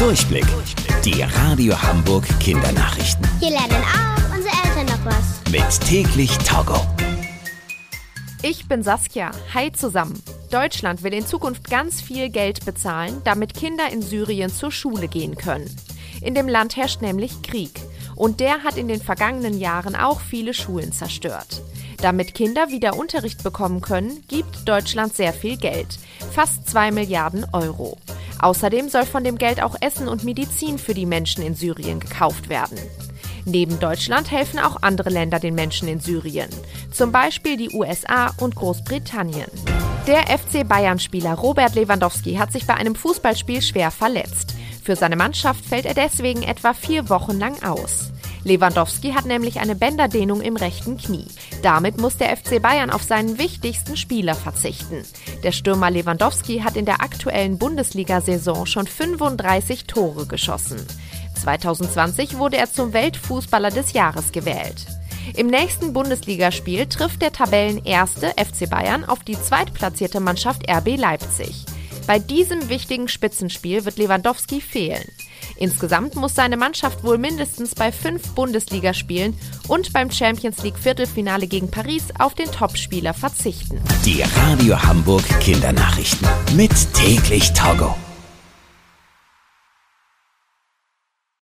Durchblick. 0.00 0.46
Die 1.04 1.20
Radio 1.20 1.74
Hamburg 1.82 2.26
Kindernachrichten. 2.40 3.28
Hier 3.38 3.50
lernen 3.50 3.84
auch 3.84 4.34
unsere 4.34 4.54
Eltern 4.64 4.86
noch 4.86 5.04
was. 5.04 5.52
Mit 5.52 5.86
täglich 5.86 6.38
Togo. 6.38 6.80
Ich 8.40 8.66
bin 8.66 8.82
Saskia. 8.82 9.30
Hi 9.52 9.70
zusammen. 9.72 10.22
Deutschland 10.50 11.02
will 11.02 11.12
in 11.12 11.26
Zukunft 11.26 11.68
ganz 11.68 12.00
viel 12.00 12.30
Geld 12.30 12.64
bezahlen, 12.64 13.20
damit 13.24 13.52
Kinder 13.52 13.92
in 13.92 14.00
Syrien 14.00 14.50
zur 14.50 14.72
Schule 14.72 15.06
gehen 15.06 15.36
können. 15.36 15.70
In 16.22 16.34
dem 16.34 16.48
Land 16.48 16.78
herrscht 16.78 17.02
nämlich 17.02 17.42
Krieg. 17.42 17.78
Und 18.16 18.40
der 18.40 18.64
hat 18.64 18.78
in 18.78 18.88
den 18.88 19.02
vergangenen 19.02 19.58
Jahren 19.58 19.96
auch 19.96 20.22
viele 20.22 20.54
Schulen 20.54 20.92
zerstört. 20.92 21.60
Damit 22.00 22.32
Kinder 22.32 22.70
wieder 22.70 22.96
Unterricht 22.96 23.42
bekommen 23.42 23.82
können, 23.82 24.24
gibt 24.28 24.66
Deutschland 24.66 25.14
sehr 25.14 25.34
viel 25.34 25.58
Geld. 25.58 25.98
Fast 26.32 26.70
2 26.70 26.90
Milliarden 26.90 27.44
Euro. 27.52 27.98
Außerdem 28.40 28.88
soll 28.88 29.04
von 29.04 29.24
dem 29.24 29.36
Geld 29.36 29.62
auch 29.62 29.76
Essen 29.80 30.08
und 30.08 30.24
Medizin 30.24 30.78
für 30.78 30.94
die 30.94 31.06
Menschen 31.06 31.44
in 31.44 31.54
Syrien 31.54 32.00
gekauft 32.00 32.48
werden. 32.48 32.78
Neben 33.44 33.78
Deutschland 33.80 34.30
helfen 34.30 34.58
auch 34.58 34.82
andere 34.82 35.10
Länder 35.10 35.38
den 35.38 35.54
Menschen 35.54 35.88
in 35.88 36.00
Syrien, 36.00 36.50
zum 36.92 37.12
Beispiel 37.12 37.56
die 37.56 37.70
USA 37.70 38.32
und 38.38 38.54
Großbritannien. 38.54 39.50
Der 40.06 40.38
FC 40.38 40.66
Bayern-Spieler 40.66 41.34
Robert 41.34 41.74
Lewandowski 41.74 42.34
hat 42.34 42.52
sich 42.52 42.66
bei 42.66 42.74
einem 42.74 42.94
Fußballspiel 42.94 43.62
schwer 43.62 43.90
verletzt. 43.90 44.54
Für 44.82 44.96
seine 44.96 45.16
Mannschaft 45.16 45.64
fällt 45.64 45.86
er 45.86 45.94
deswegen 45.94 46.42
etwa 46.42 46.74
vier 46.74 47.08
Wochen 47.08 47.38
lang 47.38 47.62
aus. 47.62 48.10
Lewandowski 48.44 49.12
hat 49.12 49.26
nämlich 49.26 49.60
eine 49.60 49.76
Bänderdehnung 49.76 50.40
im 50.40 50.56
rechten 50.56 50.96
Knie. 50.96 51.26
Damit 51.62 51.98
muss 51.98 52.16
der 52.16 52.36
FC 52.36 52.60
Bayern 52.60 52.90
auf 52.90 53.02
seinen 53.02 53.38
wichtigsten 53.38 53.96
Spieler 53.96 54.34
verzichten. 54.34 55.02
Der 55.42 55.52
Stürmer 55.52 55.90
Lewandowski 55.90 56.60
hat 56.60 56.76
in 56.76 56.86
der 56.86 57.02
aktuellen 57.02 57.58
Bundesliga-Saison 57.58 58.66
schon 58.66 58.86
35 58.86 59.84
Tore 59.84 60.26
geschossen. 60.26 60.78
2020 61.40 62.38
wurde 62.38 62.56
er 62.56 62.70
zum 62.70 62.92
Weltfußballer 62.92 63.70
des 63.70 63.92
Jahres 63.92 64.32
gewählt. 64.32 64.86
Im 65.36 65.46
nächsten 65.46 65.92
Bundesligaspiel 65.92 66.86
trifft 66.86 67.22
der 67.22 67.32
Tabellenerste 67.32 68.32
FC 68.36 68.68
Bayern 68.68 69.04
auf 69.04 69.20
die 69.20 69.40
zweitplatzierte 69.40 70.20
Mannschaft 70.20 70.68
RB 70.68 70.96
Leipzig. 70.96 71.64
Bei 72.06 72.18
diesem 72.18 72.68
wichtigen 72.68 73.08
Spitzenspiel 73.08 73.84
wird 73.84 73.98
Lewandowski 73.98 74.60
fehlen. 74.60 75.04
Insgesamt 75.60 76.16
muss 76.16 76.34
seine 76.34 76.56
Mannschaft 76.56 77.04
wohl 77.04 77.18
mindestens 77.18 77.74
bei 77.74 77.92
fünf 77.92 78.30
Bundesligaspielen 78.30 79.36
und 79.68 79.92
beim 79.92 80.10
Champions 80.10 80.62
League 80.62 80.78
Viertelfinale 80.78 81.46
gegen 81.46 81.70
Paris 81.70 82.04
auf 82.18 82.34
den 82.34 82.50
Topspieler 82.50 83.12
verzichten. 83.12 83.78
Die 84.04 84.22
Radio 84.22 84.82
Hamburg 84.82 85.22
Kindernachrichten. 85.40 86.26
Mit 86.56 86.72
täglich 86.94 87.52
Togo. 87.52 87.94